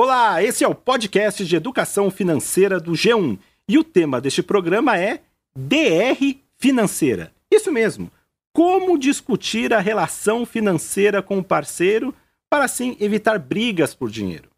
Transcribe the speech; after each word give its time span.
Olá, 0.00 0.40
esse 0.40 0.62
é 0.62 0.68
o 0.68 0.76
podcast 0.76 1.44
de 1.44 1.56
educação 1.56 2.08
financeira 2.08 2.78
do 2.78 2.92
G1 2.92 3.36
e 3.68 3.76
o 3.76 3.82
tema 3.82 4.20
deste 4.20 4.44
programa 4.44 4.96
é 4.96 5.22
DR 5.56 6.36
Financeira. 6.56 7.32
Isso 7.50 7.72
mesmo, 7.72 8.08
como 8.52 8.96
discutir 8.96 9.74
a 9.74 9.80
relação 9.80 10.46
financeira 10.46 11.20
com 11.20 11.38
o 11.38 11.42
parceiro 11.42 12.14
para 12.48 12.64
assim 12.64 12.96
evitar 13.00 13.40
brigas 13.40 13.92
por 13.92 14.08
dinheiro. 14.08 14.48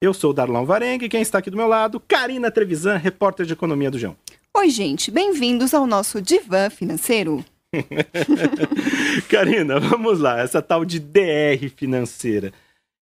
Eu 0.00 0.14
sou 0.14 0.30
o 0.30 0.32
Darlão 0.32 0.64
Varengue 0.64 1.06
e 1.06 1.08
quem 1.08 1.22
está 1.22 1.38
aqui 1.38 1.50
do 1.50 1.56
meu 1.56 1.66
lado, 1.66 1.98
Karina 1.98 2.48
Trevisan, 2.48 2.96
repórter 2.96 3.44
de 3.46 3.52
economia 3.52 3.90
do 3.90 3.98
G1. 3.98 4.14
Oi, 4.56 4.70
gente, 4.70 5.10
bem-vindos 5.10 5.74
ao 5.74 5.88
nosso 5.88 6.22
divã 6.22 6.70
financeiro. 6.70 7.44
Karina, 9.28 9.80
vamos 9.80 10.20
lá, 10.20 10.38
essa 10.38 10.62
tal 10.62 10.84
de 10.84 11.00
DR 11.00 11.68
financeira. 11.74 12.52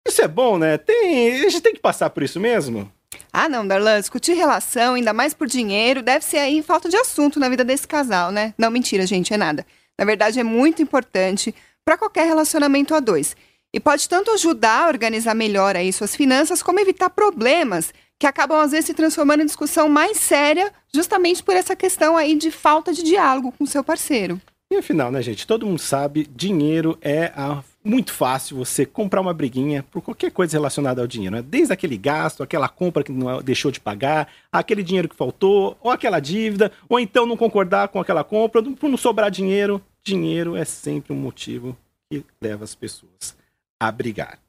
Isso 0.07 0.21
é 0.21 0.27
bom, 0.27 0.57
né? 0.57 0.77
Tem, 0.77 1.45
a 1.45 1.49
gente 1.49 1.61
tem 1.61 1.73
que 1.73 1.79
passar 1.79 2.09
por 2.09 2.23
isso 2.23 2.39
mesmo? 2.39 2.91
Ah, 3.31 3.47
não, 3.47 3.65
Darlan, 3.65 3.99
discutir 3.99 4.33
relação, 4.33 4.95
ainda 4.95 5.13
mais 5.13 5.33
por 5.33 5.47
dinheiro, 5.47 6.01
deve 6.01 6.25
ser 6.25 6.37
aí 6.37 6.61
falta 6.61 6.89
de 6.89 6.97
assunto 6.97 7.39
na 7.39 7.49
vida 7.49 7.63
desse 7.63 7.87
casal, 7.87 8.31
né? 8.31 8.53
Não, 8.57 8.69
mentira, 8.69 9.05
gente, 9.05 9.33
é 9.33 9.37
nada. 9.37 9.65
Na 9.97 10.05
verdade, 10.05 10.39
é 10.39 10.43
muito 10.43 10.81
importante 10.81 11.53
para 11.85 11.97
qualquer 11.97 12.25
relacionamento 12.25 12.93
a 12.93 12.99
dois. 12.99 13.35
E 13.73 13.79
pode 13.79 14.07
tanto 14.09 14.31
ajudar 14.31 14.85
a 14.85 14.87
organizar 14.87 15.33
melhor 15.33 15.75
aí 15.75 15.93
suas 15.93 16.15
finanças, 16.15 16.61
como 16.61 16.79
evitar 16.79 17.09
problemas 17.09 17.93
que 18.19 18.27
acabam 18.27 18.59
às 18.59 18.71
vezes 18.71 18.85
se 18.85 18.93
transformando 18.93 19.41
em 19.41 19.45
discussão 19.45 19.89
mais 19.89 20.17
séria, 20.17 20.71
justamente 20.93 21.41
por 21.41 21.55
essa 21.55 21.75
questão 21.75 22.15
aí 22.15 22.35
de 22.35 22.51
falta 22.51 22.93
de 22.93 23.01
diálogo 23.01 23.51
com 23.57 23.65
seu 23.65 23.83
parceiro. 23.83 24.39
E 24.71 24.75
afinal, 24.75 25.11
né, 25.11 25.21
gente? 25.21 25.47
Todo 25.47 25.65
mundo 25.65 25.79
sabe, 25.79 26.27
dinheiro 26.35 26.97
é 27.01 27.31
a 27.35 27.63
muito 27.83 28.13
fácil 28.13 28.57
você 28.57 28.85
comprar 28.85 29.21
uma 29.21 29.33
briguinha 29.33 29.83
por 29.83 30.01
qualquer 30.01 30.31
coisa 30.31 30.57
relacionada 30.57 31.01
ao 31.01 31.07
dinheiro, 31.07 31.35
né? 31.35 31.41
Desde 31.41 31.73
aquele 31.73 31.97
gasto, 31.97 32.43
aquela 32.43 32.69
compra 32.69 33.03
que 33.03 33.11
não 33.11 33.41
deixou 33.41 33.71
de 33.71 33.79
pagar, 33.79 34.27
aquele 34.51 34.83
dinheiro 34.83 35.09
que 35.09 35.15
faltou, 35.15 35.77
ou 35.81 35.89
aquela 35.91 36.19
dívida, 36.19 36.71
ou 36.87 36.99
então 36.99 37.25
não 37.25 37.35
concordar 37.35 37.87
com 37.87 37.99
aquela 37.99 38.23
compra, 38.23 38.61
por 38.61 38.89
não 38.89 38.97
sobrar 38.97 39.31
dinheiro. 39.31 39.81
Dinheiro 40.03 40.55
é 40.55 40.65
sempre 40.65 41.13
um 41.13 41.17
motivo 41.17 41.77
que 42.11 42.23
leva 42.41 42.63
as 42.63 42.75
pessoas 42.75 43.35
a 43.79 43.91
brigar. 43.91 44.39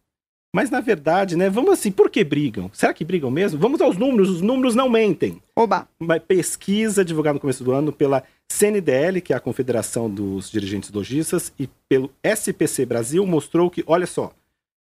Mas 0.54 0.68
na 0.68 0.80
verdade, 0.80 1.34
né, 1.34 1.48
vamos 1.48 1.72
assim, 1.72 1.90
por 1.90 2.10
que 2.10 2.22
brigam? 2.22 2.70
Será 2.74 2.92
que 2.92 3.04
brigam 3.04 3.30
mesmo? 3.30 3.58
Vamos 3.58 3.80
aos 3.80 3.96
números, 3.96 4.28
os 4.28 4.42
números 4.42 4.74
não 4.74 4.88
mentem. 4.88 5.42
Oba! 5.56 5.88
Uma 5.98 6.20
pesquisa 6.20 7.02
divulgada 7.02 7.34
no 7.34 7.40
começo 7.40 7.64
do 7.64 7.72
ano 7.72 7.90
pela 7.90 8.22
CNDL, 8.50 9.22
que 9.22 9.32
é 9.32 9.36
a 9.36 9.40
Confederação 9.40 10.10
dos 10.10 10.50
Dirigentes 10.50 10.90
Logistas, 10.90 11.52
e 11.58 11.68
pelo 11.88 12.10
SPC 12.22 12.84
Brasil 12.84 13.26
mostrou 13.26 13.70
que, 13.70 13.82
olha 13.86 14.06
só, 14.06 14.30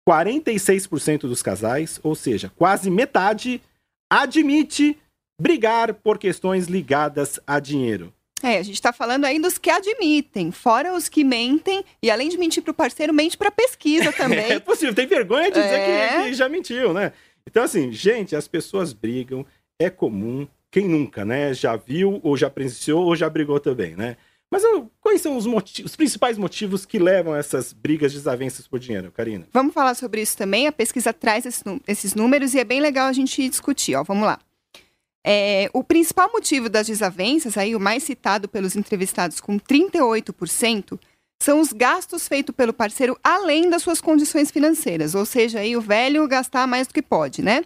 46% 0.08 1.22
dos 1.22 1.42
casais, 1.42 2.00
ou 2.04 2.14
seja, 2.14 2.52
quase 2.56 2.92
metade, 2.92 3.60
admite 4.10 4.96
brigar 5.42 5.94
por 5.94 6.20
questões 6.20 6.68
ligadas 6.68 7.40
a 7.48 7.60
dinheiro. 7.60 8.14
É, 8.44 8.60
a 8.60 8.64
gente 8.64 8.76
está 8.76 8.94
falando 8.94 9.26
aí 9.26 9.40
dos 9.40 9.58
que 9.58 9.70
admitem, 9.70 10.52
fora 10.52 10.94
os 10.94 11.10
que 11.10 11.24
mentem, 11.24 11.84
e 12.02 12.12
além 12.12 12.30
de 12.30 12.38
mentir 12.38 12.62
para 12.62 12.72
o 12.72 12.74
parceiro, 12.74 13.14
mente 13.14 13.38
para 13.38 13.50
pesquisa 13.50 14.12
também. 14.14 14.52
é 14.52 14.60
possível, 14.60 14.94
tem 14.94 15.08
vergonha 15.08 15.50
de 15.52 15.60
dizer 15.62 15.80
é... 15.80 16.08
que, 16.08 16.30
que 16.30 16.34
já 16.34 16.48
mentiu, 16.48 16.94
né? 16.94 17.14
Então, 17.48 17.64
assim, 17.64 17.92
gente, 17.92 18.36
as 18.36 18.48
pessoas 18.48 18.94
brigam, 18.94 19.46
é 19.80 19.90
comum, 19.90 20.48
quem 20.70 20.88
nunca, 20.88 21.24
né? 21.26 21.54
Já 21.54 21.76
viu, 21.76 22.20
ou 22.24 22.38
já 22.38 22.50
presenciou, 22.50 23.06
ou 23.06 23.16
já 23.16 23.30
brigou 23.30 23.60
também, 23.60 23.96
né? 23.96 24.18
Mas 24.50 24.64
quais 25.02 25.22
são 25.22 25.36
os, 25.36 25.46
motivos, 25.46 25.92
os 25.92 25.96
principais 25.96 26.38
motivos 26.38 26.86
que 26.86 26.98
levam 26.98 27.34
a 27.34 27.38
essas 27.38 27.74
brigas, 27.74 28.14
desavenças 28.14 28.66
por 28.66 28.80
dinheiro, 28.80 29.12
Karina? 29.12 29.46
Vamos 29.52 29.74
falar 29.74 29.94
sobre 29.94 30.22
isso 30.22 30.38
também. 30.38 30.68
A 30.68 30.72
pesquisa 30.72 31.12
traz 31.12 31.46
esses 31.86 32.16
números 32.16 32.54
e 32.54 32.60
é 32.60 32.64
bem 32.64 32.80
legal 32.80 33.08
a 33.08 33.14
gente 33.14 33.48
discutir. 33.50 33.96
Ó, 33.96 34.04
vamos 34.04 34.26
lá. 34.26 34.40
É, 35.30 35.70
o 35.74 35.84
principal 35.84 36.32
motivo 36.32 36.70
das 36.70 36.88
desavenças, 36.88 37.58
aí, 37.58 37.76
o 37.76 37.80
mais 37.82 38.04
citado 38.04 38.48
pelos 38.48 38.78
entrevistados 38.78 39.42
com 39.42 39.60
38%, 39.60 40.98
são 41.44 41.60
os 41.60 41.74
gastos 41.74 42.30
feitos 42.30 42.56
pelo 42.56 42.72
parceiro 42.72 43.20
além 43.22 43.70
das 43.70 43.84
suas 43.84 44.00
condições 44.00 44.50
financeiras, 44.50 45.16
ou 45.16 45.26
seja, 45.26 45.60
aí 45.60 45.76
o 45.76 45.82
velho 45.82 46.26
gastar 46.30 46.66
mais 46.66 46.88
do 46.88 46.94
que 46.94 47.02
pode, 47.02 47.42
né? 47.42 47.66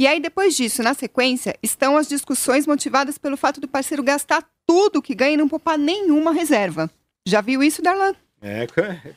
E 0.00 0.08
aí, 0.08 0.18
depois 0.18 0.56
disso, 0.56 0.82
na 0.82 0.92
sequência, 0.92 1.56
estão 1.62 1.96
as 1.96 2.08
discussões 2.08 2.66
motivadas 2.66 3.16
pelo 3.16 3.36
fato 3.36 3.60
do 3.60 3.68
parceiro 3.68 4.02
gastar 4.02 4.44
tudo 4.66 5.00
que 5.00 5.14
ganha 5.14 5.34
e 5.34 5.36
não 5.36 5.48
poupar 5.48 5.78
nenhuma 5.78 6.32
reserva. 6.32 6.90
Já 7.24 7.40
viu 7.40 7.62
isso, 7.62 7.80
Darlan? 7.80 8.12
É, 8.42 8.66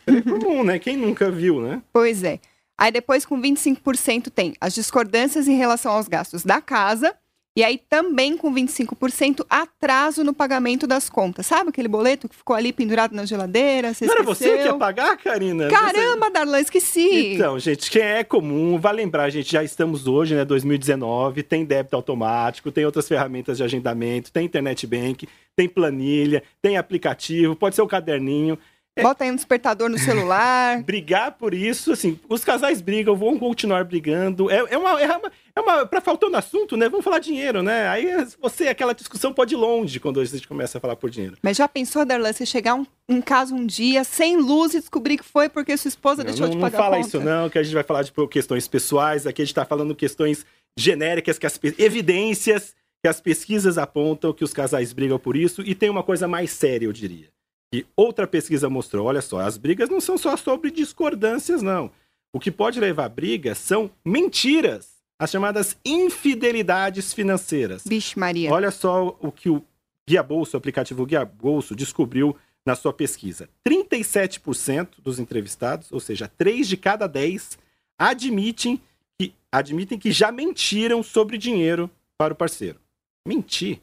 é 0.06 0.22
comum, 0.22 0.64
né? 0.64 0.78
Quem 0.78 0.96
nunca 0.96 1.32
viu, 1.32 1.60
né? 1.60 1.82
Pois 1.92 2.24
é. 2.24 2.40
Aí 2.78 2.92
depois, 2.92 3.26
com 3.26 3.42
25%, 3.42 4.30
tem 4.30 4.54
as 4.62 4.76
discordâncias 4.76 5.48
em 5.48 5.58
relação 5.58 5.94
aos 5.94 6.08
gastos 6.08 6.44
da 6.44 6.62
casa 6.62 7.16
e 7.56 7.64
aí 7.64 7.78
também 7.78 8.36
com 8.36 8.54
25% 8.54 9.46
atraso 9.50 10.24
no 10.24 10.34
pagamento 10.34 10.86
das 10.86 11.10
contas. 11.10 11.46
Sabe 11.46 11.70
aquele 11.70 11.88
boleto 11.88 12.28
que 12.28 12.36
ficou 12.36 12.54
ali 12.54 12.74
pendurado 12.74 13.16
na 13.16 13.26
geladeira? 13.26 13.94
Você 13.94 14.06
Não 14.06 14.14
era 14.14 14.24
você 14.24 14.58
que 14.58 14.64
ia 14.66 14.74
pagar, 14.74 15.16
Karina? 15.18 15.70
Caramba, 15.70 16.26
você... 16.26 16.32
Darlan, 16.34 16.60
esqueci. 16.60 17.34
Então, 17.36 17.58
gente, 17.58 17.90
que 17.90 18.00
é 18.00 18.26
comum, 18.26 18.78
vai 18.78 18.94
lembrar, 18.94 19.30
gente, 19.30 19.54
já 19.54 19.64
estamos 19.64 20.06
hoje, 20.06 20.36
né, 20.36 20.44
2019, 20.44 21.44
tem 21.44 21.64
débito 21.64 21.96
automático, 21.96 22.72
tem 22.72 22.86
outras 22.86 23.08
ferramentas 23.08 23.58
de 23.58 23.64
agendamento, 23.64 24.34
tem 24.34 24.46
internet 24.46 24.86
bank, 24.86 25.26
tem 25.56 25.70
planilha, 25.70 26.44
tem 26.62 26.78
aplicativo, 26.78 27.56
pode 27.56 27.76
ser 27.76 27.82
o 27.82 27.88
caderninho. 27.88 28.60
É. 28.98 29.04
Bota 29.04 29.26
aí 29.26 29.32
um 29.32 29.36
despertador 29.36 29.90
no 29.90 29.98
celular. 29.98 30.82
Brigar 30.84 31.34
por 31.34 31.54
isso, 31.54 31.92
assim, 31.92 32.18
os 32.30 32.46
casais 32.46 32.82
brigam, 32.82 33.14
vão 33.14 33.38
continuar 33.38 33.84
brigando. 33.84 34.50
É, 34.50 34.58
é 34.70 34.78
uma. 34.78 35.02
É 35.02 35.18
uma, 35.18 35.32
é 35.54 35.62
uma 35.62 35.86
pra 35.86 36.00
faltando 36.00 36.38
assunto, 36.38 36.78
né? 36.78 36.88
Vamos 36.88 37.04
falar 37.04 37.20
dinheiro, 37.20 37.62
né? 37.62 37.90
Aí 37.90 38.08
você, 38.42 38.70
aquela 38.70 38.94
discussão 38.94 39.34
pode 39.34 39.54
ir 39.54 39.58
longe 39.58 40.00
quando 40.00 40.22
a 40.22 40.26
gente 40.26 40.48
começa 40.48 40.78
a 40.78 40.82
falar 40.82 40.96
por 40.96 41.10
dinheiro. 41.10 41.38
Mas 41.42 41.58
já 41.58 41.68
pensou, 41.68 42.06
Darlan, 42.06 42.32
você 42.32 42.46
chegar 42.46 42.76
um, 42.76 42.86
em 43.10 43.22
casa 43.22 43.54
um 43.54 43.66
dia 43.66 44.06
sem 44.06 44.38
luz 44.38 44.74
e 44.74 44.80
descobrir 44.80 45.18
que 45.18 45.26
foi 45.26 45.50
porque 45.50 45.76
sua 45.76 45.90
esposa 45.90 46.24
não, 46.24 46.32
deixou 46.32 46.48
não, 46.48 46.56
de 46.56 46.62
pagar 46.62 46.78
Não 46.78 46.84
fala 46.86 47.00
isso, 47.00 47.20
não, 47.20 47.50
que 47.50 47.58
a 47.58 47.64
gente 47.64 47.74
vai 47.74 47.84
falar 47.84 48.04
de 48.04 48.14
questões 48.30 48.66
pessoais. 48.66 49.28
Aqui 49.28 49.42
a 49.42 49.46
gente 49.46 49.56
tá 49.56 49.66
falando 49.66 49.94
questões 49.94 50.46
genéricas, 50.78 51.38
que 51.38 51.46
as 51.46 51.60
evidências 51.78 52.74
que 53.04 53.10
as 53.10 53.22
pesquisas 53.22 53.78
apontam 53.78 54.34
que 54.34 54.44
os 54.44 54.54
casais 54.54 54.94
brigam 54.94 55.20
por 55.20 55.36
isso. 55.36 55.62
E 55.62 55.76
tem 55.76 55.90
uma 55.90 56.02
coisa 56.02 56.28
mais 56.28 56.50
séria, 56.52 56.86
eu 56.86 56.94
diria 56.94 57.35
e 57.76 57.86
outra 57.94 58.26
pesquisa 58.26 58.70
mostrou, 58.70 59.08
olha 59.08 59.22
só, 59.22 59.42
as 59.42 59.58
brigas 59.58 59.90
não 59.90 60.00
são 60.00 60.18
só 60.18 60.38
sobre 60.38 60.72
discordâncias, 60.72 61.62
não. 61.62 61.92
O 62.32 62.40
que 62.40 62.50
pode 62.50 62.80
levar 62.80 63.04
a 63.04 63.10
brigas 63.10 63.58
são 63.58 63.92
mentiras, 64.04 64.94
as 65.20 65.30
chamadas 65.30 65.76
infidelidades 65.84 67.14
financeiras. 67.14 67.84
Vixe 67.86 68.18
Maria. 68.18 68.50
Olha 68.50 68.72
só 68.72 69.18
o 69.20 69.30
que 69.30 69.50
o 69.50 69.62
Guia 70.08 70.24
Bolso, 70.24 70.56
o 70.56 70.58
aplicativo 70.58 71.06
Guia 71.06 71.26
Bolso, 71.26 71.76
descobriu 71.76 72.34
na 72.66 72.76
sua 72.76 72.94
pesquisa. 72.94 73.50
37% 73.68 75.02
dos 75.04 75.20
entrevistados, 75.20 75.92
ou 75.92 76.00
seja, 76.00 76.32
3 76.38 76.70
de 76.70 76.78
cada 76.78 77.08
10, 77.08 77.60
admitem 78.00 78.82
que, 79.20 79.34
admitem 79.52 80.00
que 80.00 80.14
já 80.14 80.32
mentiram 80.32 81.04
sobre 81.04 81.38
dinheiro 81.38 81.92
para 82.18 82.34
o 82.34 82.38
parceiro. 82.38 82.80
Mentir? 83.28 83.82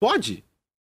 Pode? 0.00 0.42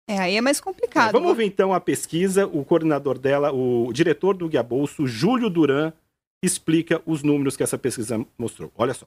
É, 0.08 0.18
aí 0.18 0.36
é 0.36 0.40
mais 0.40 0.58
complicado. 0.58 1.10
É, 1.10 1.12
vamos 1.12 1.36
ver 1.36 1.44
então 1.44 1.74
a 1.74 1.78
pesquisa. 1.78 2.46
O 2.46 2.64
coordenador 2.64 3.18
dela, 3.18 3.52
o 3.52 3.92
diretor 3.92 4.34
do 4.34 4.48
Guia 4.48 4.62
Bolso, 4.62 5.06
Júlio 5.06 5.50
Duran, 5.50 5.92
explica 6.42 7.02
os 7.04 7.22
números 7.22 7.58
que 7.58 7.62
essa 7.62 7.76
pesquisa 7.76 8.24
mostrou. 8.38 8.72
Olha 8.74 8.94
só. 8.94 9.06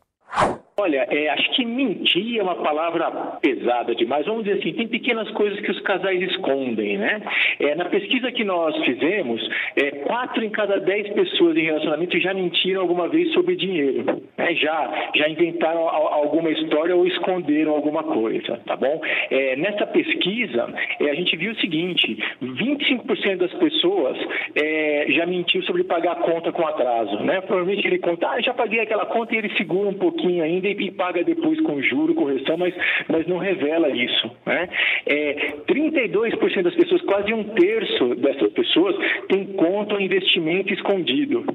Olha, 0.81 1.05
é, 1.11 1.29
acho 1.29 1.51
que 1.51 1.63
mentir 1.63 2.39
é 2.39 2.41
uma 2.41 2.55
palavra 2.55 3.11
pesada 3.39 3.93
demais. 3.93 4.25
Vamos 4.25 4.45
dizer 4.45 4.57
assim, 4.57 4.73
tem 4.73 4.87
pequenas 4.87 5.29
coisas 5.29 5.59
que 5.59 5.69
os 5.69 5.79
casais 5.81 6.19
escondem, 6.23 6.97
né? 6.97 7.21
É, 7.59 7.75
na 7.75 7.85
pesquisa 7.85 8.31
que 8.31 8.43
nós 8.43 8.75
fizemos, 8.83 9.47
é, 9.75 9.91
quatro 9.91 10.43
em 10.43 10.49
cada 10.49 10.79
dez 10.79 11.07
pessoas 11.13 11.55
em 11.55 11.65
relacionamento 11.65 12.19
já 12.19 12.33
mentiram 12.33 12.81
alguma 12.81 13.07
vez 13.07 13.31
sobre 13.31 13.55
dinheiro. 13.55 14.23
Né? 14.35 14.55
Já, 14.55 15.09
já 15.15 15.29
inventaram 15.29 15.87
alguma 15.87 16.49
história 16.49 16.95
ou 16.95 17.05
esconderam 17.05 17.73
alguma 17.73 18.01
coisa, 18.01 18.59
tá 18.65 18.75
bom? 18.75 18.99
É, 19.29 19.55
nessa 19.57 19.85
pesquisa, 19.85 20.67
é, 20.99 21.11
a 21.11 21.13
gente 21.13 21.37
viu 21.37 21.51
o 21.51 21.59
seguinte, 21.59 22.17
25% 22.41 23.37
das 23.37 23.53
pessoas 23.53 24.17
é, 24.55 25.05
já 25.09 25.27
mentiu 25.27 25.61
sobre 25.61 25.83
pagar 25.83 26.13
a 26.13 26.15
conta 26.15 26.51
com 26.51 26.65
atraso, 26.65 27.19
né? 27.19 27.39
Provavelmente 27.41 27.85
ele 27.85 27.99
conta, 27.99 28.29
ah, 28.29 28.41
já 28.41 28.51
paguei 28.51 28.79
aquela 28.79 29.05
conta 29.05 29.35
e 29.35 29.37
ele 29.37 29.55
segura 29.55 29.87
um 29.87 29.93
pouquinho 29.93 30.43
ainda 30.43 30.70
e 30.79 30.91
paga 30.91 31.23
depois 31.23 31.59
com 31.61 31.81
juro, 31.81 32.13
correção, 32.15 32.57
mas, 32.57 32.73
mas 33.07 33.27
não 33.27 33.37
revela 33.37 33.89
isso. 33.89 34.31
Né? 34.45 34.69
É, 35.05 35.53
32% 35.67 36.61
das 36.61 36.75
pessoas, 36.75 37.01
quase 37.01 37.33
um 37.33 37.43
terço 37.43 38.15
dessas 38.15 38.51
pessoas, 38.53 38.95
tem 39.27 39.45
conta 39.53 39.95
ou 39.95 40.01
investimento 40.01 40.73
escondido. 40.73 41.45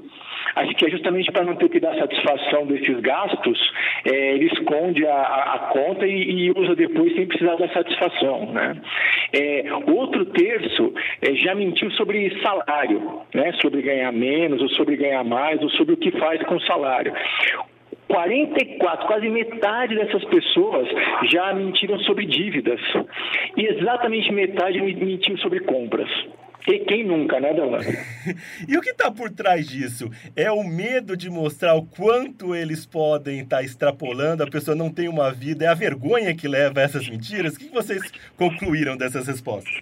Acho 0.56 0.74
que 0.74 0.86
é 0.86 0.90
justamente 0.90 1.30
para 1.30 1.44
não 1.44 1.56
ter 1.56 1.68
que 1.68 1.78
dar 1.78 1.94
satisfação 1.96 2.66
desses 2.66 2.98
gastos, 3.00 3.72
é, 4.06 4.34
ele 4.34 4.46
esconde 4.46 5.06
a, 5.06 5.22
a 5.22 5.58
conta 5.72 6.06
e, 6.06 6.46
e, 6.46 6.50
usa 6.50 6.74
depois 6.74 7.14
sem 7.14 7.26
precisar 7.26 7.56
dar 7.56 7.68
satisfação. 7.74 8.52
Né? 8.52 8.80
É, 9.34 9.64
outro 9.86 10.24
terço 10.26 10.94
é, 11.20 11.34
já 11.34 11.54
mentiu 11.54 11.90
sobre 11.90 12.40
salário, 12.40 13.20
né? 13.34 13.52
sobre 13.60 13.82
ganhar 13.82 14.12
menos, 14.12 14.62
ou 14.62 14.68
sobre 14.70 14.96
ganhar 14.96 15.24
mais, 15.24 15.60
ou 15.62 15.68
sobre 15.70 15.94
o 15.94 15.98
que 15.98 16.10
faz 16.12 16.42
com 16.44 16.56
o 16.56 16.60
salário. 16.62 17.12
44, 18.08 19.06
quase 19.06 19.28
metade 19.28 19.96
dessas 19.96 20.24
pessoas 20.26 20.88
já 21.30 21.52
mentiram 21.54 21.98
sobre 22.00 22.26
dívidas. 22.26 22.80
E 23.56 23.66
exatamente 23.66 24.32
metade 24.32 24.80
mentiu 24.80 25.36
sobre 25.38 25.60
compras. 25.60 26.08
E 26.68 26.80
quem 26.80 27.04
nunca, 27.04 27.38
né, 27.38 27.54
Dalan? 27.54 27.78
e 28.68 28.76
o 28.76 28.80
que 28.80 28.90
está 28.90 29.08
por 29.08 29.30
trás 29.30 29.68
disso? 29.68 30.10
É 30.34 30.50
o 30.50 30.64
medo 30.64 31.16
de 31.16 31.30
mostrar 31.30 31.74
o 31.76 31.86
quanto 31.86 32.56
eles 32.56 32.84
podem 32.84 33.40
estar 33.40 33.58
tá 33.58 33.62
extrapolando, 33.62 34.42
a 34.42 34.50
pessoa 34.50 34.76
não 34.76 34.92
tem 34.92 35.08
uma 35.08 35.30
vida, 35.30 35.64
é 35.64 35.68
a 35.68 35.74
vergonha 35.74 36.34
que 36.34 36.48
leva 36.48 36.80
a 36.80 36.82
essas 36.82 37.08
mentiras? 37.08 37.54
O 37.54 37.58
que 37.58 37.68
vocês 37.68 38.02
concluíram 38.36 38.96
dessas 38.96 39.28
respostas? 39.28 39.80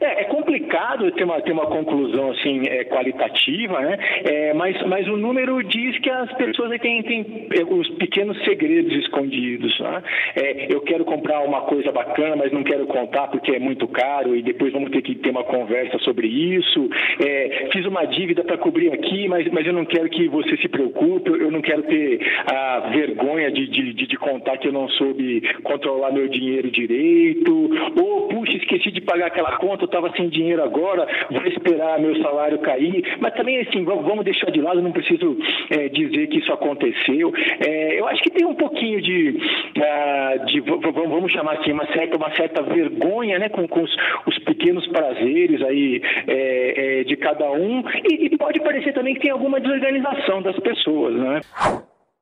É, 0.00 0.22
é, 0.22 0.24
complicado 0.48 1.10
ter 1.12 1.24
uma, 1.24 1.40
ter 1.42 1.52
uma 1.52 1.66
conclusão 1.66 2.30
assim 2.30 2.62
é, 2.66 2.84
qualitativa, 2.84 3.80
né? 3.80 3.98
É, 4.24 4.54
mas, 4.54 4.80
mas 4.86 5.06
o 5.06 5.16
número 5.16 5.62
diz 5.62 5.98
que 5.98 6.08
as 6.08 6.32
pessoas 6.32 6.80
têm, 6.80 7.02
têm 7.02 7.48
é, 7.52 7.62
os 7.62 7.88
pequenos 7.96 8.42
segredos 8.44 8.92
escondidos. 8.94 9.78
Né? 9.78 10.02
É, 10.36 10.72
eu 10.72 10.80
quero 10.80 11.04
comprar 11.04 11.40
uma 11.40 11.62
coisa 11.62 11.92
bacana, 11.92 12.34
mas 12.36 12.50
não 12.50 12.62
quero 12.62 12.86
contar 12.86 13.28
porque 13.28 13.52
é 13.52 13.58
muito 13.58 13.86
caro 13.88 14.34
e 14.34 14.42
depois 14.42 14.72
vamos 14.72 14.90
ter 14.90 15.02
que 15.02 15.14
ter 15.16 15.30
uma 15.30 15.44
conversa 15.44 15.98
sobre 15.98 16.26
isso. 16.26 16.88
É, 17.24 17.68
fiz 17.70 17.84
uma 17.84 18.06
dívida 18.06 18.42
para 18.42 18.56
cobrir 18.56 18.92
aqui, 18.92 19.28
mas, 19.28 19.46
mas 19.52 19.66
eu 19.66 19.72
não 19.72 19.84
quero 19.84 20.08
que 20.08 20.28
você 20.28 20.56
se 20.56 20.68
preocupe, 20.68 21.30
eu 21.30 21.50
não 21.50 21.60
quero 21.60 21.82
ter 21.82 22.20
a 22.50 22.90
vergonha 22.90 23.50
de, 23.50 23.68
de, 23.68 23.92
de, 23.92 24.06
de 24.06 24.16
contar 24.16 24.56
que 24.56 24.68
eu 24.68 24.72
não 24.72 24.88
soube 24.90 25.42
controlar 25.62 26.10
meu 26.12 26.28
dinheiro 26.28 26.70
direito. 26.70 27.70
Ou, 28.00 28.28
puxa, 28.28 28.56
esqueci 28.56 28.90
de 28.90 29.02
pagar 29.02 29.26
aquela 29.26 29.56
conta 29.56 29.84
estava 29.84 30.10
sem 30.16 30.28
dinheiro 30.28 30.37
agora, 30.62 31.06
vou 31.30 31.44
esperar 31.46 31.98
meu 31.98 32.20
salário 32.22 32.58
cair. 32.58 33.16
Mas 33.20 33.34
também, 33.34 33.60
assim, 33.60 33.84
vamos 33.84 34.24
deixar 34.24 34.50
de 34.50 34.60
lado, 34.60 34.82
não 34.82 34.92
preciso 34.92 35.36
é, 35.70 35.88
dizer 35.88 36.28
que 36.28 36.38
isso 36.38 36.52
aconteceu. 36.52 37.32
É, 37.66 37.98
eu 37.98 38.06
acho 38.06 38.22
que 38.22 38.30
tem 38.30 38.46
um 38.46 38.54
pouquinho 38.54 39.00
de, 39.00 39.30
uh, 39.30 40.46
de 40.46 40.60
vamos 40.60 41.32
chamar 41.32 41.58
assim, 41.58 41.72
uma 41.72 41.86
certa, 41.92 42.16
uma 42.16 42.34
certa 42.34 42.62
vergonha 42.62 43.38
né, 43.38 43.48
com, 43.48 43.66
com 43.66 43.82
os, 43.82 43.96
os 44.26 44.38
pequenos 44.40 44.86
prazeres 44.88 45.62
aí 45.62 46.00
é, 46.26 47.00
é, 47.00 47.04
de 47.04 47.16
cada 47.16 47.50
um. 47.50 47.82
E, 48.10 48.26
e 48.26 48.36
pode 48.36 48.60
parecer 48.60 48.92
também 48.92 49.14
que 49.14 49.20
tem 49.20 49.30
alguma 49.30 49.60
desorganização 49.60 50.42
das 50.42 50.58
pessoas, 50.60 51.14
né? 51.14 51.40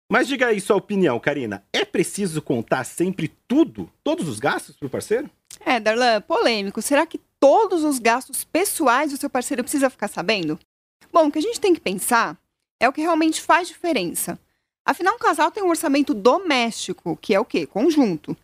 Mas 0.09 0.29
diga 0.29 0.47
aí 0.47 0.61
sua 0.61 0.77
opinião, 0.77 1.19
Karina. 1.19 1.65
É 1.73 1.85
preciso 1.85 2.41
contar 2.41 2.85
sempre 2.85 3.29
tudo, 3.49 3.91
todos 4.05 4.29
os 4.29 4.39
gastos 4.39 4.77
para 4.77 4.87
o 4.87 4.91
parceiro? 4.91 5.29
É, 5.65 5.81
Darlan, 5.81 6.21
polêmico. 6.21 6.81
Será 6.81 7.05
que 7.05 7.19
todos 7.47 7.85
os 7.85 8.01
gastos 8.01 8.43
pessoais 8.43 9.13
do 9.13 9.17
seu 9.17 9.31
parceiro 9.31 9.63
precisa 9.63 9.89
ficar 9.89 10.09
sabendo? 10.09 10.59
Bom, 11.13 11.29
o 11.29 11.31
que 11.31 11.39
a 11.39 11.43
gente 11.43 11.61
tem 11.61 11.73
que 11.73 11.81
pensar 11.81 12.37
é 12.81 12.89
o 12.89 12.93
que 12.93 13.01
realmente 13.01 13.41
faz 13.41 13.69
diferença. 13.69 14.37
Afinal, 14.85 15.15
um 15.15 15.19
casal 15.19 15.53
tem 15.53 15.63
um 15.63 15.69
orçamento 15.69 16.13
doméstico, 16.13 17.17
que 17.17 17.33
é 17.33 17.39
o 17.39 17.45
quê? 17.45 17.65
Conjunto. 17.65 18.37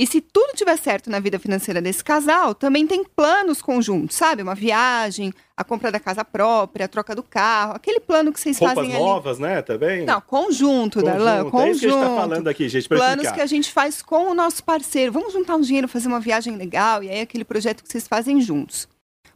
E 0.00 0.06
se 0.06 0.18
tudo 0.18 0.54
tiver 0.54 0.78
certo 0.78 1.10
na 1.10 1.20
vida 1.20 1.38
financeira 1.38 1.78
desse 1.82 2.02
casal, 2.02 2.54
também 2.54 2.86
tem 2.86 3.04
planos 3.04 3.60
conjuntos, 3.60 4.16
sabe? 4.16 4.42
Uma 4.42 4.54
viagem, 4.54 5.30
a 5.54 5.62
compra 5.62 5.92
da 5.92 6.00
casa 6.00 6.24
própria, 6.24 6.86
a 6.86 6.88
troca 6.88 7.14
do 7.14 7.22
carro, 7.22 7.74
aquele 7.74 8.00
plano 8.00 8.32
que 8.32 8.40
vocês 8.40 8.58
Roupas 8.58 8.76
fazem 8.76 8.94
ali. 8.94 9.04
novas, 9.04 9.38
né? 9.38 9.60
Também? 9.60 10.06
Não, 10.06 10.18
conjunto, 10.22 11.00
conjunto. 11.00 11.04
Darlan, 11.04 11.50
conjunto. 11.50 11.66
É 11.66 11.70
isso 11.70 11.80
que 11.80 11.86
a 11.86 11.90
gente 11.90 12.00
tá 12.00 12.16
falando 12.16 12.48
aqui, 12.48 12.68
gente, 12.70 12.88
pra 12.88 12.96
Planos 12.96 13.16
explicar. 13.16 13.34
que 13.34 13.40
a 13.42 13.46
gente 13.46 13.70
faz 13.70 14.00
com 14.00 14.30
o 14.30 14.32
nosso 14.32 14.64
parceiro. 14.64 15.12
Vamos 15.12 15.34
juntar 15.34 15.56
um 15.56 15.60
dinheiro, 15.60 15.86
fazer 15.86 16.08
uma 16.08 16.18
viagem 16.18 16.56
legal, 16.56 17.02
e 17.02 17.10
aí 17.10 17.20
aquele 17.20 17.44
projeto 17.44 17.82
que 17.82 17.92
vocês 17.92 18.08
fazem 18.08 18.40
juntos. 18.40 18.88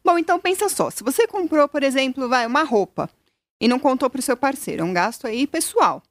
Bom, 0.03 0.17
então 0.17 0.41
pensa 0.41 0.71
só, 0.71 0.89
se 0.89 1.05
você 1.05 1.27
comprou, 1.27 1.69
por 1.69 1.83
exemplo, 1.83 2.27
vai, 2.27 2.47
uma 2.47 2.63
roupa 2.63 3.11
e 3.61 3.69
não 3.69 3.79
contou 3.79 4.09
para 4.09 4.21
o 4.21 4.23
seu 4.23 4.35
parceiro, 4.35 4.81
é 4.81 4.85
um 4.87 4.95
gasto 4.95 5.27
aí 5.27 5.47
pessoal. 5.47 6.03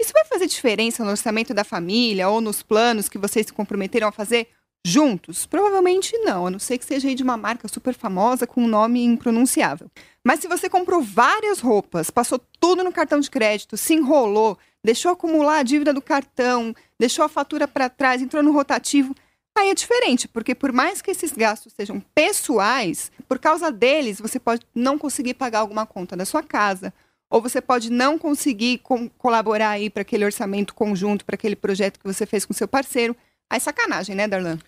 Isso 0.00 0.14
vai 0.14 0.24
fazer 0.24 0.46
diferença 0.46 1.04
no 1.04 1.10
orçamento 1.10 1.52
da 1.52 1.62
família 1.62 2.26
ou 2.30 2.40
nos 2.40 2.62
planos 2.62 3.06
que 3.06 3.18
vocês 3.18 3.46
se 3.46 3.52
comprometeram 3.52 4.08
a 4.08 4.12
fazer 4.12 4.48
juntos? 4.82 5.44
Provavelmente 5.44 6.16
não, 6.20 6.46
a 6.46 6.50
não 6.50 6.58
ser 6.58 6.78
que 6.78 6.86
seja 6.86 7.14
de 7.14 7.22
uma 7.22 7.36
marca 7.36 7.68
super 7.68 7.92
famosa 7.92 8.46
com 8.46 8.62
um 8.62 8.66
nome 8.66 9.04
impronunciável. 9.04 9.90
Mas 10.24 10.40
se 10.40 10.48
você 10.48 10.70
comprou 10.70 11.02
várias 11.02 11.60
roupas, 11.60 12.10
passou 12.10 12.40
tudo 12.58 12.82
no 12.82 12.90
cartão 12.90 13.20
de 13.20 13.30
crédito, 13.30 13.76
se 13.76 13.92
enrolou, 13.92 14.56
deixou 14.82 15.12
acumular 15.12 15.58
a 15.58 15.62
dívida 15.62 15.92
do 15.92 16.00
cartão, 16.00 16.74
deixou 16.98 17.22
a 17.22 17.28
fatura 17.28 17.68
para 17.68 17.90
trás, 17.90 18.22
entrou 18.22 18.42
no 18.42 18.52
rotativo, 18.52 19.14
aí 19.54 19.68
é 19.68 19.74
diferente, 19.74 20.26
porque 20.26 20.54
por 20.54 20.72
mais 20.72 21.02
que 21.02 21.10
esses 21.10 21.32
gastos 21.32 21.74
sejam 21.74 22.00
pessoais, 22.14 23.12
por 23.28 23.38
causa 23.38 23.70
deles 23.70 24.18
você 24.18 24.40
pode 24.40 24.62
não 24.74 24.96
conseguir 24.96 25.34
pagar 25.34 25.58
alguma 25.58 25.84
conta 25.84 26.16
da 26.16 26.24
sua 26.24 26.42
casa 26.42 26.90
ou 27.30 27.40
você 27.40 27.60
pode 27.60 27.90
não 27.90 28.18
conseguir 28.18 28.78
com, 28.78 29.08
colaborar 29.08 29.70
aí 29.70 29.88
para 29.88 30.02
aquele 30.02 30.24
orçamento 30.24 30.74
conjunto, 30.74 31.24
para 31.24 31.36
aquele 31.36 31.54
projeto 31.54 31.98
que 31.98 32.06
você 32.06 32.26
fez 32.26 32.44
com 32.44 32.52
seu 32.52 32.66
parceiro. 32.66 33.16
Aí 33.48 33.60
sacanagem, 33.60 34.16
né, 34.16 34.26
Darlan? 34.26 34.58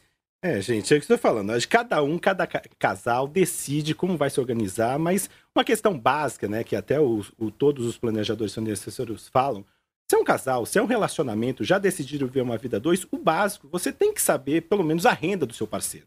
É, 0.45 0.61
gente, 0.61 0.93
é 0.93 0.97
o 0.97 1.01
que 1.01 1.05
estou 1.05 1.19
falando. 1.19 1.53
Cada 1.69 2.03
um, 2.03 2.19
cada 2.19 2.47
casal 2.47 3.29
decide 3.29 3.95
como 3.95 4.17
vai 4.17 4.31
se 4.31 4.41
organizar, 4.41 4.99
mas 4.99 5.29
uma 5.55 5.65
questão 5.65 5.99
básica, 5.99 6.49
né, 6.49 6.65
que 6.65 6.75
até 6.75 7.01
o, 7.01 7.25
o, 7.39 7.51
todos 7.51 7.87
os 7.87 7.99
planejadores 7.99 8.57
e 8.57 8.71
assessores 8.71 9.29
falam, 9.29 9.65
se 10.09 10.17
é 10.17 10.19
um 10.19 10.25
casal, 10.25 10.67
se 10.67 10.79
é 10.79 10.83
um 10.83 10.87
relacionamento, 10.87 11.65
já 11.65 11.79
decidiram 11.79 12.27
viver 12.27 12.43
uma 12.43 12.59
vida 12.59 12.81
dois, 12.81 13.07
o 13.11 13.19
básico, 13.19 13.69
você 13.71 13.93
tem 13.93 14.13
que 14.13 14.21
saber 14.21 14.63
pelo 14.63 14.83
menos 14.83 15.07
a 15.07 15.13
renda 15.13 15.47
do 15.47 15.55
seu 15.55 15.67
parceiro. 15.67 16.07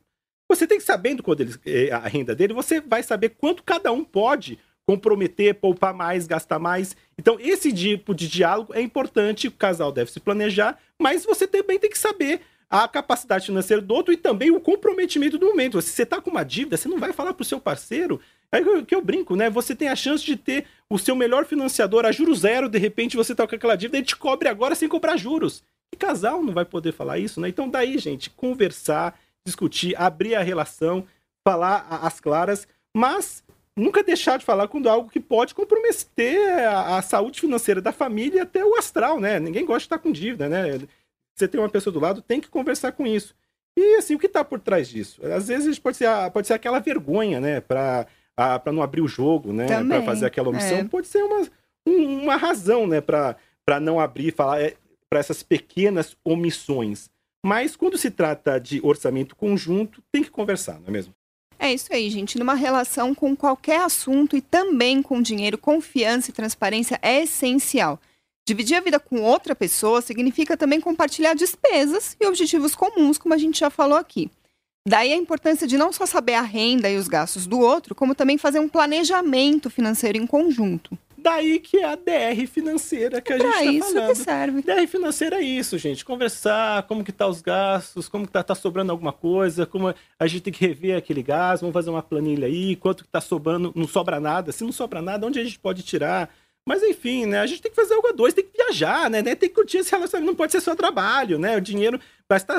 Você 0.49 0.67
tem 0.67 0.77
que 0.77 0.83
sabendo 0.83 1.23
quando 1.23 1.41
ele, 1.41 1.55
eh, 1.65 1.91
a 1.91 2.07
renda 2.07 2.35
dele, 2.35 2.53
você 2.53 2.79
vai 2.79 3.01
saber 3.01 3.29
quanto 3.29 3.63
cada 3.63 3.91
um 3.91 4.03
pode 4.03 4.59
comprometer, 4.87 5.55
poupar 5.55 5.93
mais, 5.93 6.27
gastar 6.27 6.59
mais. 6.59 6.95
Então, 7.17 7.37
esse 7.39 7.73
tipo 7.73 8.13
de 8.13 8.27
diálogo 8.27 8.73
é 8.73 8.81
importante, 8.81 9.47
o 9.47 9.51
casal 9.51 9.91
deve 9.91 10.11
se 10.11 10.19
planejar, 10.19 10.77
mas 11.01 11.25
você 11.25 11.47
também 11.47 11.79
tem 11.79 11.89
que 11.89 11.97
saber 11.97 12.41
a 12.69 12.87
capacidade 12.87 13.45
financeira 13.45 13.81
do 13.81 13.93
outro 13.93 14.13
e 14.13 14.17
também 14.17 14.51
o 14.51 14.59
comprometimento 14.59 15.37
do 15.37 15.47
momento. 15.47 15.81
Se 15.81 15.89
você 15.89 16.03
está 16.03 16.19
com 16.19 16.31
uma 16.31 16.43
dívida, 16.43 16.77
você 16.77 16.87
não 16.87 16.99
vai 16.99 17.13
falar 17.13 17.33
para 17.33 17.43
o 17.43 17.45
seu 17.45 17.59
parceiro. 17.59 18.19
É 18.51 18.61
que 18.83 18.95
eu 18.95 19.01
brinco, 19.01 19.35
né? 19.35 19.49
Você 19.49 19.75
tem 19.75 19.87
a 19.87 19.95
chance 19.95 20.23
de 20.23 20.35
ter 20.35 20.65
o 20.89 20.97
seu 20.97 21.15
melhor 21.15 21.45
financiador 21.45 22.05
a 22.05 22.11
juros 22.11 22.39
zero, 22.39 22.69
de 22.69 22.77
repente 22.77 23.17
você 23.17 23.31
está 23.31 23.47
com 23.47 23.55
aquela 23.55 23.75
dívida, 23.75 23.97
ele 23.97 24.05
te 24.05 24.15
cobre 24.15 24.47
agora 24.47 24.75
sem 24.75 24.87
cobrar 24.87 25.17
juros. 25.17 25.63
E 25.93 25.97
casal 25.97 26.43
não 26.43 26.53
vai 26.53 26.65
poder 26.65 26.91
falar 26.91 27.17
isso, 27.17 27.39
né? 27.39 27.49
Então, 27.49 27.69
daí, 27.69 27.97
gente, 27.97 28.29
conversar, 28.29 29.17
discutir, 29.45 29.95
abrir 29.99 30.35
a 30.35 30.41
relação, 30.41 31.05
falar 31.47 31.87
as 31.89 32.19
claras, 32.19 32.67
mas 32.95 33.43
nunca 33.75 34.03
deixar 34.03 34.37
de 34.37 34.45
falar 34.45 34.67
quando 34.67 34.89
algo 34.89 35.09
que 35.09 35.19
pode 35.19 35.53
comprometer 35.53 36.39
a, 36.67 36.97
a, 36.97 37.01
saúde 37.01 37.41
financeira 37.41 37.81
da 37.81 37.91
família 37.91 38.37
e 38.37 38.41
até 38.41 38.63
o 38.63 38.75
astral, 38.75 39.19
né? 39.19 39.39
Ninguém 39.39 39.65
gosta 39.65 39.79
de 39.79 39.85
estar 39.85 39.99
com 39.99 40.11
dívida, 40.11 40.47
né? 40.47 40.79
Você 41.35 41.47
tem 41.47 41.59
uma 41.59 41.69
pessoa 41.69 41.93
do 41.93 41.99
lado, 41.99 42.21
tem 42.21 42.39
que 42.39 42.47
conversar 42.47 42.93
com 42.93 43.05
isso. 43.05 43.35
E 43.77 43.95
assim, 43.95 44.15
o 44.15 44.19
que 44.19 44.27
está 44.27 44.43
por 44.43 44.59
trás 44.59 44.87
disso? 44.87 45.21
Às 45.25 45.49
vezes 45.49 45.77
pode 45.77 45.97
ser, 45.97 46.07
pode 46.31 46.47
ser 46.47 46.53
aquela 46.53 46.79
vergonha, 46.79 47.41
né? 47.41 47.59
Para 47.59 48.07
não 48.71 48.81
abrir 48.81 49.01
o 49.01 49.07
jogo, 49.07 49.51
né? 49.51 49.67
Para 49.67 50.01
fazer 50.03 50.25
aquela 50.25 50.49
omissão. 50.49 50.77
É. 50.77 50.83
Pode 50.85 51.07
ser 51.07 51.23
uma, 51.23 51.47
uma 51.85 52.37
razão, 52.37 52.87
né? 52.87 53.01
Para 53.01 53.79
não 53.81 53.99
abrir, 53.99 54.31
falar 54.31 54.61
é, 54.61 54.75
para 55.09 55.19
essas 55.19 55.43
pequenas 55.43 56.15
omissões. 56.23 57.09
Mas 57.45 57.75
quando 57.75 57.97
se 57.97 58.09
trata 58.09 58.59
de 58.59 58.79
orçamento 58.81 59.35
conjunto, 59.35 60.01
tem 60.11 60.23
que 60.23 60.31
conversar, 60.31 60.79
não 60.79 60.87
é 60.87 60.91
mesmo? 60.91 61.13
É 61.65 61.73
isso 61.73 61.91
aí, 61.91 62.11
gente. 62.11 62.37
Numa 62.37 62.53
relação 62.53 63.15
com 63.15 63.35
qualquer 63.35 63.81
assunto 63.81 64.37
e 64.37 64.41
também 64.41 65.01
com 65.01 65.19
dinheiro, 65.19 65.57
confiança 65.57 66.29
e 66.29 66.33
transparência 66.33 66.99
é 67.01 67.23
essencial. 67.23 67.99
Dividir 68.47 68.77
a 68.77 68.81
vida 68.81 68.99
com 68.99 69.23
outra 69.23 69.55
pessoa 69.55 69.99
significa 69.99 70.55
também 70.55 70.79
compartilhar 70.79 71.33
despesas 71.33 72.15
e 72.21 72.27
objetivos 72.27 72.75
comuns, 72.75 73.17
como 73.17 73.33
a 73.33 73.37
gente 73.39 73.59
já 73.59 73.71
falou 73.71 73.97
aqui. 73.97 74.29
Daí 74.87 75.11
a 75.11 75.15
importância 75.15 75.65
de 75.65 75.75
não 75.75 75.91
só 75.91 76.05
saber 76.05 76.35
a 76.35 76.41
renda 76.43 76.87
e 76.87 76.97
os 76.97 77.07
gastos 77.07 77.47
do 77.47 77.59
outro, 77.59 77.95
como 77.95 78.13
também 78.13 78.37
fazer 78.37 78.59
um 78.59 78.69
planejamento 78.69 79.67
financeiro 79.67 80.19
em 80.19 80.27
conjunto. 80.27 80.95
Daí 81.25 81.57
que 81.59 81.77
é 81.77 81.85
a 81.85 81.95
DR 81.95 82.45
financeira 82.45 83.19
que 83.19 83.33
a 83.33 83.39
gente 83.39 83.47
está 83.47 83.63
isso 83.63 83.93
falando. 83.93 84.09
que 84.09 84.15
serve. 84.15 84.61
DR 84.61 84.87
financeira 84.87 85.37
é 85.37 85.41
isso, 85.41 85.75
gente. 85.79 86.05
Conversar, 86.05 86.83
como 86.83 87.03
que 87.03 87.11
tá 87.11 87.25
os 87.25 87.41
gastos, 87.41 88.07
como 88.07 88.27
que 88.27 88.31
tá, 88.31 88.43
tá 88.43 88.53
sobrando 88.53 88.91
alguma 88.91 89.11
coisa, 89.11 89.65
como 89.65 89.91
a 90.19 90.27
gente 90.27 90.43
tem 90.43 90.53
que 90.53 90.63
rever 90.63 90.95
aquele 90.95 91.23
gasto, 91.23 91.61
vamos 91.61 91.73
fazer 91.73 91.89
uma 91.89 92.03
planilha 92.03 92.45
aí, 92.45 92.75
quanto 92.75 93.03
que 93.03 93.09
tá 93.09 93.19
sobrando, 93.19 93.73
não 93.75 93.87
sobra 93.87 94.19
nada. 94.19 94.51
Se 94.51 94.63
não 94.63 94.71
sobra 94.71 95.01
nada, 95.01 95.25
onde 95.25 95.39
a 95.39 95.43
gente 95.43 95.57
pode 95.57 95.81
tirar? 95.81 96.29
Mas 96.63 96.83
enfim, 96.83 97.25
né? 97.25 97.39
A 97.39 97.47
gente 97.47 97.59
tem 97.59 97.71
que 97.71 97.75
fazer 97.75 97.95
algo 97.95 98.07
a 98.07 98.11
dois, 98.11 98.35
tem 98.35 98.45
que 98.45 98.55
viajar, 98.55 99.09
né? 99.09 99.23
Tem 99.23 99.49
que 99.49 99.55
curtir 99.55 99.79
esse 99.79 99.89
relacionamento, 99.89 100.31
não 100.31 100.37
pode 100.37 100.51
ser 100.51 100.61
só 100.61 100.75
trabalho, 100.75 101.39
né? 101.39 101.57
O 101.57 101.61
dinheiro, 101.61 101.99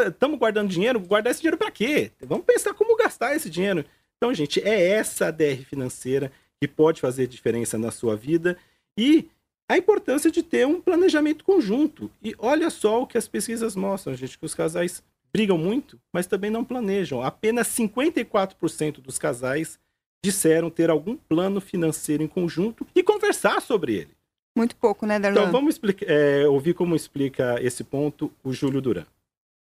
estamos 0.08 0.40
guardando 0.40 0.68
dinheiro, 0.68 0.98
guardar 0.98 1.30
esse 1.30 1.40
dinheiro 1.40 1.56
para 1.56 1.70
quê? 1.70 2.10
Vamos 2.20 2.44
pensar 2.44 2.74
como 2.74 2.96
gastar 2.96 3.36
esse 3.36 3.48
dinheiro. 3.48 3.84
Então, 4.16 4.34
gente, 4.34 4.60
é 4.60 4.88
essa 4.90 5.28
a 5.28 5.30
DR 5.30 5.64
financeira 5.64 6.32
que 6.60 6.68
pode 6.68 7.00
fazer 7.00 7.26
diferença 7.26 7.78
na 7.78 7.90
sua 7.90 8.16
vida 8.16 8.56
e 8.98 9.28
a 9.68 9.76
importância 9.76 10.30
de 10.30 10.42
ter 10.42 10.66
um 10.66 10.80
planejamento 10.80 11.44
conjunto. 11.44 12.10
E 12.22 12.34
olha 12.38 12.70
só 12.70 13.02
o 13.02 13.06
que 13.06 13.18
as 13.18 13.26
pesquisas 13.26 13.74
mostram, 13.74 14.14
gente, 14.14 14.38
que 14.38 14.44
os 14.44 14.54
casais 14.54 15.02
brigam 15.32 15.58
muito, 15.58 15.98
mas 16.12 16.26
também 16.26 16.50
não 16.50 16.64
planejam. 16.64 17.22
Apenas 17.22 17.68
54% 17.68 19.00
dos 19.00 19.18
casais 19.18 19.78
disseram 20.24 20.70
ter 20.70 20.88
algum 20.88 21.16
plano 21.16 21.60
financeiro 21.60 22.22
em 22.22 22.28
conjunto 22.28 22.86
e 22.94 23.02
conversar 23.02 23.60
sobre 23.60 23.94
ele. 23.94 24.16
Muito 24.56 24.74
pouco, 24.76 25.04
né, 25.04 25.18
Darlan? 25.18 25.40
Então 25.40 25.52
vamos 25.52 25.74
explicar, 25.74 26.06
é, 26.08 26.48
ouvir 26.48 26.72
como 26.72 26.96
explica 26.96 27.62
esse 27.62 27.84
ponto 27.84 28.32
o 28.42 28.52
Júlio 28.52 28.80
Duran. 28.80 29.04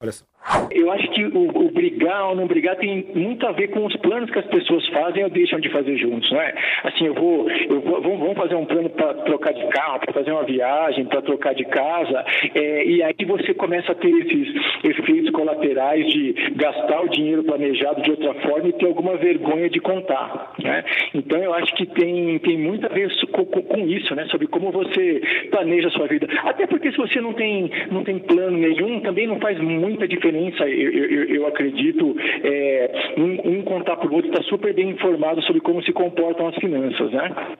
Olha 0.02 0.12
só. 0.12 0.26
Eu 0.72 0.92
acho 0.92 1.08
que 1.12 1.24
o, 1.24 1.68
o, 1.68 1.72
brigar 1.72 2.30
ou 2.30 2.36
não 2.36 2.48
brigar 2.48 2.76
tem 2.78 3.06
muito 3.14 3.46
a 3.46 3.52
ver 3.52 3.68
com 3.68 3.86
os 3.86 3.96
planos 3.98 4.30
que 4.32 4.40
as 4.40 4.46
pessoas 4.48 4.86
fazem 4.88 5.24
ou 5.24 5.30
deixam 5.30 5.60
de 5.60 5.70
fazer 5.70 5.96
juntos, 5.98 6.32
não 6.32 6.42
é? 6.42 6.56
Assim, 6.84 7.06
eu 7.06 7.14
vou, 7.14 7.50
eu 7.50 7.80
vou 7.80 8.02
vamos 8.02 8.38
fazer 8.38 8.56
um 8.56 8.66
plano 8.66 8.90
para 8.90 9.14
trocar 9.14 9.54
de 9.54 9.66
carro, 9.68 10.00
para 10.00 10.14
fazer 10.14 10.32
uma 10.32 10.44
viagem, 10.44 11.06
para 11.06 11.22
trocar 11.22 11.54
de 11.54 11.64
casa, 11.66 12.26
é, 12.56 12.86
e 12.86 13.04
aí 13.04 13.14
você 13.26 13.54
começa 13.54 13.92
a 13.92 13.96
ter 13.96 14.10
esses 14.10 14.48
efeitos 14.84 15.30
colaterais 15.30 16.12
de 16.12 16.34
gastar 16.56 17.02
o 17.02 17.10
dinheiro 17.10 17.44
planejado 17.44 18.02
de 18.02 18.12
outra 18.12 18.34
forma 18.36 18.68
e 18.68 18.74
ter 18.74 18.88
alguma 18.88 19.18
vergonha 19.18 19.70
de 19.70 19.80
contar, 19.80 20.54
né? 20.62 20.84
Então 21.14 21.38
eu 21.38 21.54
acho 21.54 21.74
que 21.76 21.86
tem, 21.86 22.40
tem 22.40 22.58
muito 22.58 22.86
a 22.88 22.90
ver 22.90 23.12
com, 23.32 23.46
com 23.46 23.88
isso, 23.88 24.16
né? 24.16 24.26
Sobre 24.26 24.48
como 24.48 24.72
você 24.72 25.22
planeja 25.52 25.90
a 25.90 25.92
sua 25.92 26.08
vida. 26.08 26.28
Até 26.44 26.66
porque 26.66 26.92
se 26.92 26.98
você 26.98 27.22
não 27.22 27.34
tem, 27.34 27.70
não 27.92 28.04
tem 28.04 28.18
plano 28.18 28.58
nenhum, 28.58 29.02
também 29.02 29.28
não 29.28 29.40
faz 29.40 29.60
muita 29.60 30.08
diferença 30.08 30.31
eu, 30.32 30.92
eu, 30.92 31.36
eu 31.36 31.48
acredito, 31.48 32.16
é, 32.44 33.14
um, 33.18 33.60
um 33.60 33.64
contar 33.64 33.98
para 33.98 34.10
o 34.10 34.14
outro 34.14 34.32
está 34.32 34.44
super 34.44 34.74
bem 34.74 34.92
informado 34.92 35.42
sobre 35.44 35.62
como 35.62 35.84
se 35.84 35.92
comportam 35.92 36.48
as 36.48 36.56
finanças, 36.56 37.12
né? 37.12 37.58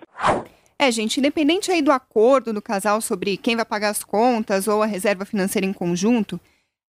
É, 0.80 0.92
gente, 0.92 1.20
independente 1.20 1.72
aí 1.72 1.82
do 1.82 1.92
acordo 1.92 2.52
do 2.52 2.62
casal 2.62 3.02
sobre 3.02 3.38
quem 3.38 3.56
vai 3.56 3.66
pagar 3.66 3.90
as 3.90 4.04
contas 4.04 4.68
ou 4.68 4.82
a 4.82 4.88
reserva 4.88 5.26
financeira 5.26 5.66
em 5.66 5.74
conjunto, 5.74 6.40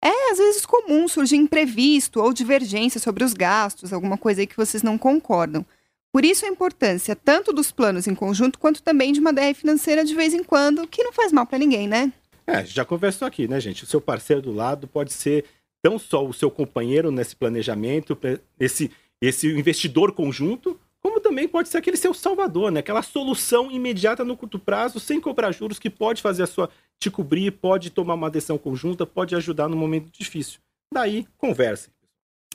é 0.04 0.32
às 0.32 0.38
vezes 0.38 0.66
comum 0.66 1.08
surgir 1.08 1.36
imprevisto 1.38 2.22
ou 2.22 2.34
divergência 2.34 3.00
sobre 3.00 3.24
os 3.24 3.34
gastos, 3.34 3.92
alguma 3.92 4.18
coisa 4.18 4.42
aí 4.42 4.48
que 4.48 4.58
vocês 4.58 4.84
não 4.84 4.98
concordam. 4.98 5.66
Por 6.14 6.24
isso 6.24 6.46
a 6.46 6.50
importância 6.50 7.16
tanto 7.16 7.52
dos 7.52 7.72
planos 7.72 8.08
em 8.08 8.14
conjunto 8.14 8.60
quanto 8.60 8.84
também 8.84 9.12
de 9.12 9.20
uma 9.20 9.34
DR 9.34 9.54
financeira 9.56 10.06
de 10.06 10.14
vez 10.14 10.34
em 10.34 10.44
quando, 10.44 10.88
que 10.88 11.04
não 11.04 11.12
faz 11.12 11.32
mal 11.32 11.46
para 11.46 11.58
ninguém, 11.58 11.88
né? 11.88 12.14
É, 12.46 12.66
já 12.66 12.86
conversou 12.86 13.28
aqui, 13.28 13.48
né, 13.48 13.60
gente? 13.60 13.84
O 13.84 13.88
seu 13.88 14.02
parceiro 14.02 14.42
do 14.42 14.52
lado 14.52 14.88
pode 14.88 15.12
ser 15.12 15.46
não 15.84 16.00
só 16.00 16.26
o 16.26 16.34
seu 16.34 16.50
companheiro 16.50 17.12
nesse 17.12 17.36
planejamento, 17.36 18.18
esse, 18.60 18.92
esse 19.22 19.48
investidor 19.48 20.14
conjunto, 20.14 20.80
como 21.02 21.20
também 21.20 21.48
pode 21.48 21.68
ser 21.68 21.80
aquele 21.80 21.98
seu 21.98 22.14
salvador, 22.14 22.72
né? 22.72 22.80
Aquela 22.80 23.02
solução 23.02 23.70
imediata 23.70 24.24
no 24.24 24.38
curto 24.38 24.58
prazo, 24.58 25.00
sem 25.00 25.20
cobrar 25.20 25.52
juros, 25.52 25.78
que 25.78 25.90
pode 25.90 26.22
fazer 26.22 26.44
a 26.44 26.48
sua 26.48 26.70
te 26.98 27.12
cobrir, 27.12 27.52
pode 27.52 27.90
tomar 27.90 28.14
uma 28.14 28.30
decisão 28.30 28.58
conjunta, 28.58 29.06
pode 29.06 29.36
ajudar 29.36 29.68
no 29.68 29.76
momento 29.76 30.10
difícil. 30.18 30.60
Daí, 30.94 31.28
converse. 31.38 31.90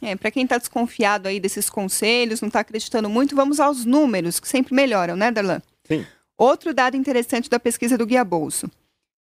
É, 0.00 0.16
para 0.16 0.30
quem 0.30 0.44
está 0.44 0.56
desconfiado 0.56 1.28
aí 1.28 1.38
desses 1.38 1.68
conselhos, 1.68 2.40
não 2.40 2.46
está 2.46 2.60
acreditando 2.60 3.10
muito, 3.10 3.36
vamos 3.36 3.60
aos 3.60 3.84
números, 3.84 4.40
que 4.40 4.48
sempre 4.48 4.74
melhoram, 4.74 5.16
né, 5.16 5.30
Darlan? 5.30 5.60
Sim. 5.84 6.06
Outro 6.36 6.72
dado 6.72 6.96
interessante 6.96 7.50
da 7.50 7.58
pesquisa 7.58 7.98
do 7.98 8.06
Guia 8.06 8.24
Bolso. 8.24 8.70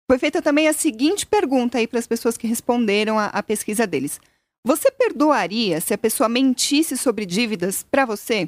Foi 0.10 0.18
feita 0.18 0.42
também 0.42 0.70
a 0.70 0.74
seguinte 0.74 1.26
pergunta 1.26 1.78
aí 1.78 1.86
para 1.86 2.00
as 2.00 2.08
pessoas 2.08 2.38
que 2.38 2.48
responderam 2.48 3.20
à 3.20 3.44
pesquisa 3.44 3.86
deles. 3.86 4.22
Você 4.64 4.90
perdoaria 4.90 5.82
se 5.82 5.94
a 5.94 5.98
pessoa 5.98 6.30
mentisse 6.30 6.98
sobre 6.98 7.26
dívidas 7.26 7.84
para 7.84 8.06
você? 8.06 8.48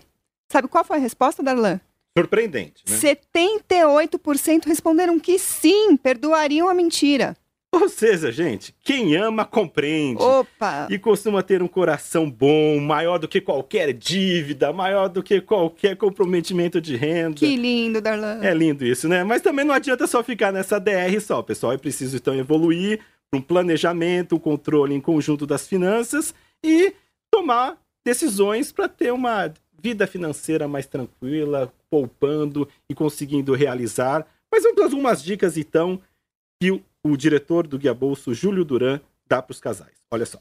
Sabe 0.51 0.69
qual 0.69 0.85
foi 0.85 0.97
a 0.97 1.01
resposta, 1.01 1.43
Darlan? 1.43 1.79
Surpreendente, 2.17 2.83
né? 2.87 2.95
78% 2.95 4.65
responderam 4.65 5.19
que 5.19 5.37
sim, 5.37 5.95
perdoariam 5.97 6.67
a 6.69 6.73
mentira. 6.73 7.35
Ou 7.73 7.87
seja, 7.87 8.31
gente, 8.31 8.73
quem 8.83 9.15
ama 9.15 9.45
compreende. 9.45 10.21
Opa! 10.21 10.87
E 10.89 10.97
costuma 10.97 11.43
ter 11.43 11.61
um 11.61 11.67
coração 11.67 12.29
bom, 12.29 12.79
maior 12.79 13.19
do 13.19 13.27
que 13.27 13.39
qualquer 13.39 13.93
dívida, 13.93 14.73
maior 14.73 15.07
do 15.07 15.21
que 15.21 15.39
qualquer 15.39 15.95
comprometimento 15.95 16.81
de 16.81 16.95
renda. 16.95 17.35
Que 17.35 17.55
lindo, 17.55 18.01
Darlan. 18.01 18.39
É 18.41 18.53
lindo 18.53 18.83
isso, 18.83 19.07
né? 19.07 19.23
Mas 19.23 19.41
também 19.41 19.63
não 19.63 19.73
adianta 19.73 20.07
só 20.07 20.23
ficar 20.23 20.51
nessa 20.51 20.79
DR 20.79 21.19
só, 21.21 21.43
pessoal. 21.43 21.73
É 21.73 21.77
preciso 21.77 22.17
então 22.17 22.33
evoluir 22.35 23.01
para 23.29 23.39
um 23.39 23.41
planejamento, 23.41 24.35
um 24.35 24.39
controle 24.39 24.95
em 24.95 25.01
conjunto 25.01 25.45
das 25.45 25.67
finanças 25.67 26.33
e 26.63 26.93
tomar 27.31 27.77
decisões 28.03 28.71
para 28.71 28.87
ter 28.87 29.13
uma 29.13 29.53
vida 29.79 30.07
financeira 30.07 30.67
mais 30.67 30.87
tranquila, 30.87 31.71
poupando 31.89 32.67
e 32.89 32.95
conseguindo 32.95 33.53
realizar. 33.53 34.25
Mas 34.51 34.63
vamos 34.63 34.81
algumas 34.81 35.23
dicas 35.23 35.55
então 35.55 36.01
que 36.61 36.81
o 37.03 37.15
diretor 37.15 37.67
do 37.67 37.77
Guia 37.77 37.93
Bolso, 37.93 38.33
Júlio 38.33 38.65
Duran, 38.65 38.99
dá 39.27 39.41
para 39.41 39.53
os 39.53 39.59
casais. 39.59 39.95
Olha 40.11 40.25
só. 40.25 40.39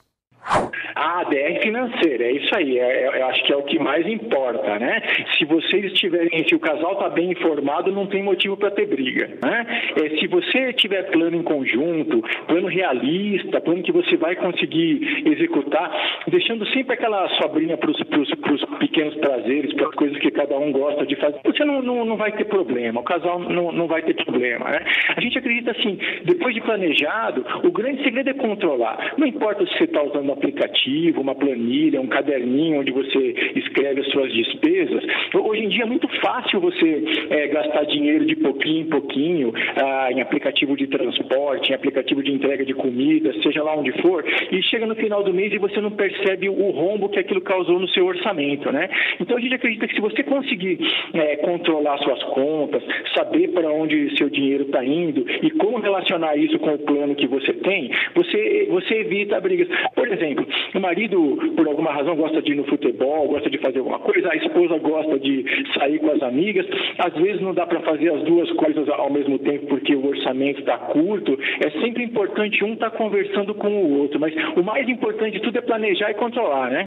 A 0.99 1.21
ADR 1.21 1.61
financeira, 1.63 2.25
é 2.25 2.33
isso 2.33 2.53
aí, 2.57 2.77
é, 2.77 3.05
é, 3.05 3.21
eu 3.21 3.27
acho 3.27 3.45
que 3.45 3.53
é 3.53 3.57
o 3.57 3.63
que 3.63 3.79
mais 3.79 4.05
importa, 4.05 4.81
né? 4.81 5.01
Se 5.39 5.45
vocês 5.45 5.85
estiverem, 5.93 6.45
se 6.49 6.57
o 6.57 6.59
casal 6.59 6.95
está 6.95 7.09
bem 7.09 7.31
informado, 7.31 7.93
não 7.93 8.09
tem 8.09 8.21
motivo 8.21 8.57
para 8.57 8.73
ter 8.73 8.87
briga, 8.87 9.31
né? 9.41 9.67
É, 9.95 10.19
se 10.19 10.27
você 10.27 10.73
tiver 10.73 11.05
plano 11.13 11.37
em 11.37 11.43
conjunto, 11.45 12.21
plano 12.49 12.67
realista, 12.67 13.61
plano 13.61 13.81
que 13.85 13.93
você 13.93 14.17
vai 14.17 14.35
conseguir 14.35 15.23
executar, 15.25 15.89
deixando 16.27 16.67
sempre 16.71 16.95
aquela 16.95 17.29
sobrinha 17.41 17.77
para 17.77 17.93
os 17.93 18.65
pequenos 18.81 19.15
prazeres, 19.19 19.73
para 19.75 19.87
as 19.87 19.95
coisas 19.95 20.19
que 20.19 20.33
cada 20.33 20.59
um 20.59 20.73
gosta 20.73 21.07
de 21.07 21.15
fazer, 21.15 21.39
você 21.45 21.65
não, 21.65 21.81
não, 21.81 22.05
não 22.05 22.17
vai 22.17 22.33
ter 22.33 22.47
problema, 22.47 23.01
o 23.01 23.05
casal 23.05 23.39
não, 23.39 23.71
não 23.71 23.87
vai 23.87 24.03
ter 24.03 24.15
problema, 24.15 24.69
né? 24.69 24.85
A 25.15 25.21
gente 25.21 25.39
acredita 25.39 25.71
assim, 25.71 25.97
depois 26.25 26.57
de 26.57 26.61
planejado, 26.61 27.47
o 27.63 27.71
grande 27.71 28.03
segredo 28.03 28.31
é 28.31 28.35
controlar. 28.35 29.15
Não 29.17 29.29
importa 29.29 29.65
se 29.65 29.79
você 29.79 29.85
está 29.85 30.03
usando 30.03 30.33
aplicativo, 30.33 30.88
uma 31.17 31.35
planilha, 31.35 32.01
um 32.01 32.07
caderninho 32.07 32.81
onde 32.81 32.93
você 32.93 33.35
escreve 33.57 34.01
as 34.01 34.09
suas 34.09 34.33
despesas. 34.33 35.05
Hoje 35.35 35.65
em 35.65 35.69
dia 35.69 35.83
é 35.83 35.87
muito 35.87 36.09
fácil 36.21 36.61
você 36.61 37.05
é, 37.31 37.49
gastar 37.49 37.85
dinheiro 37.85 38.25
de 38.25 38.37
pouquinho 38.37 38.81
em 38.81 38.89
pouquinho 38.89 39.53
ah, 39.77 40.09
em 40.11 40.21
aplicativo 40.21 40.77
de 40.77 40.87
transporte, 40.87 41.71
em 41.71 41.75
aplicativo 41.75 42.23
de 42.23 42.33
entrega 42.33 42.65
de 42.65 42.75
comida, 42.75 43.33
seja 43.43 43.63
lá 43.63 43.77
onde 43.77 43.93
for, 44.01 44.25
e 44.51 44.63
chega 44.63 44.87
no 44.87 44.95
final 44.95 45.23
do 45.23 45.33
mês 45.33 45.53
e 45.53 45.59
você 45.59 45.81
não 45.81 45.91
percebe 45.91 46.49
o 46.49 46.71
rombo 46.71 47.09
que 47.09 47.19
aquilo 47.19 47.41
causou 47.41 47.79
no 47.79 47.89
seu 47.89 48.07
orçamento, 48.07 48.71
né? 48.73 48.89
Então 49.21 49.37
a 49.37 49.41
gente 49.41 49.55
acredita 49.55 49.87
que 49.87 49.95
se 49.95 50.01
você 50.01 50.23
conseguir 50.23 50.79
é, 51.15 51.37
controlar 51.37 51.99
suas 51.99 52.23
contas, 52.25 52.83
saber 53.15 53.49
para 53.49 53.71
onde 53.71 54.17
seu 54.17 54.29
dinheiro 54.29 54.65
está 54.65 54.85
indo 54.85 55.25
e 55.43 55.51
como 55.51 55.79
relacionar 55.79 56.37
isso 56.37 56.59
com 56.59 56.75
o 56.75 56.79
plano 56.79 57.15
que 57.15 57.27
você 57.27 57.53
tem, 57.53 57.91
você, 58.15 58.67
você 58.71 58.95
evita 59.01 59.41
brigas. 59.41 59.69
Por 59.95 60.09
exemplo, 60.09 60.47
o 60.79 60.81
marido, 60.81 61.37
por 61.57 61.67
alguma 61.67 61.93
razão, 61.93 62.17
gosta 62.17 62.41
de 62.41 62.53
ir 62.53 62.55
no 62.55 62.65
futebol, 62.65 63.29
gosta 63.29 63.51
de 63.51 63.59
fazer 63.59 63.79
alguma 63.81 63.99
coisa, 63.99 64.31
a 64.31 64.37
esposa 64.37 64.79
gosta 64.79 65.19
de 65.19 65.45
sair 65.75 65.99
com 65.99 66.11
as 66.11 66.23
amigas, 66.23 66.67
às 66.99 67.13
vezes 67.15 67.43
não 67.43 67.53
dá 67.53 67.67
para 67.67 67.81
fazer 67.83 68.13
as 68.15 68.23
duas 68.23 68.51
coisas 68.53 68.89
ao 68.89 69.11
mesmo 69.11 69.39
tempo 69.41 69.67
porque 69.67 69.95
o 69.95 70.07
orçamento 70.07 70.61
está 70.61 70.79
curto. 70.79 71.39
É 71.61 71.71
sempre 71.83 72.05
importante 72.05 72.65
um 72.65 72.75
estar 72.75 72.91
tá 72.91 72.97
conversando 72.97 73.55
com 73.55 73.69
o 73.69 73.99
outro, 73.99 74.21
mas 74.21 74.33
o 74.57 74.63
mais 74.63 74.89
importante 74.89 75.35
de 75.35 75.43
tudo 75.43 75.59
é 75.59 75.61
planejar 75.61 76.11
e 76.11 76.15
controlar, 76.15 76.71
né? 76.71 76.85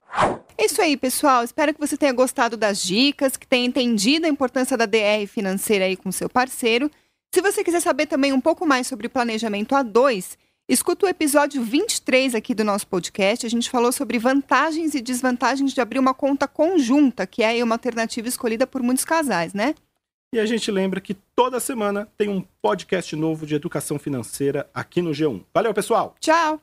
É 0.58 0.66
isso 0.66 0.82
aí, 0.82 0.96
pessoal. 0.96 1.44
Espero 1.44 1.74
que 1.74 1.80
você 1.80 1.98
tenha 1.98 2.14
gostado 2.14 2.56
das 2.56 2.82
dicas, 2.84 3.36
que 3.36 3.48
tenha 3.48 3.66
entendido 3.66 4.26
a 4.26 4.30
importância 4.30 4.78
da 4.78 4.86
DR 4.86 5.28
financeira 5.28 5.86
aí 5.86 5.98
com 5.98 6.12
seu 6.12 6.30
parceiro. 6.30 6.90
Se 7.34 7.42
você 7.42 7.64
quiser 7.64 7.82
saber 7.82 8.06
também 8.06 8.32
um 8.32 8.42
pouco 8.42 8.66
mais 8.66 8.88
sobre 8.88 9.10
planejamento 9.10 9.76
a 9.76 9.84
dois, 9.84 10.38
Escuta 10.72 11.06
o 11.06 11.10
episódio 11.10 11.62
23 11.62 12.34
aqui 12.34 12.56
do 12.56 12.64
nosso 12.64 12.88
podcast. 12.88 13.46
A 13.46 13.50
gente 13.50 13.70
falou 13.70 13.92
sobre 13.92 14.18
vantagens 14.18 14.96
e 14.96 15.02
desvantagens 15.02 15.74
de 15.74 15.82
abrir 15.82 16.00
uma 16.00 16.14
conta 16.14 16.48
conjunta, 16.48 17.28
que 17.28 17.44
é 17.44 17.62
uma 17.62 17.76
alternativa 17.76 18.30
escolhida 18.30 18.66
por 18.66 18.82
muitos 18.82 19.04
casais, 19.04 19.54
né? 19.54 19.76
E 20.34 20.40
a 20.40 20.46
gente 20.46 20.72
lembra 20.72 21.02
que 21.02 21.14
toda 21.36 21.60
semana 21.60 22.08
tem 22.18 22.30
um 22.30 22.42
podcast 22.62 23.14
novo 23.18 23.46
de 23.46 23.54
educação 23.54 24.00
financeira 24.00 24.70
aqui 24.74 25.02
no 25.02 25.12
G1. 25.12 25.44
Valeu, 25.54 25.74
pessoal! 25.74 26.16
Tchau! 26.22 26.62